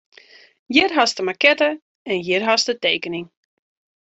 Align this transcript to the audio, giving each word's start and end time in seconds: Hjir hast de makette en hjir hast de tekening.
Hjir 0.75 0.95
hast 0.95 1.17
de 1.19 1.25
makette 1.27 1.67
en 2.11 2.19
hjir 2.29 2.43
hast 2.49 2.67
de 2.73 2.77
tekening. 2.89 3.25